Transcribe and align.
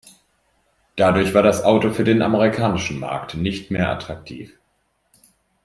Dadurch 0.95 1.35
war 1.35 1.43
das 1.43 1.61
Auto 1.63 1.91
für 1.91 2.03
den 2.03 2.23
amerikanischen 2.23 2.99
Markt 2.99 3.35
nicht 3.35 3.69
mehr 3.69 3.91
attraktiv. 3.91 4.57